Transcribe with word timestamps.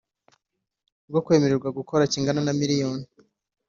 rwo 1.09 1.19
kwemererwa 1.25 1.69
gukora 1.77 2.09
kingana 2.11 2.41
na 2.43 2.53
Miriyoni 2.59 3.05